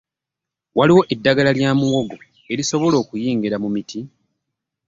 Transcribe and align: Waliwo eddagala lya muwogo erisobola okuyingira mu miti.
Waliwo 0.77 1.01
eddagala 1.13 1.51
lya 1.57 1.71
muwogo 1.79 2.17
erisobola 2.53 2.95
okuyingira 3.03 3.55
mu 3.63 3.69
miti. 3.75 3.99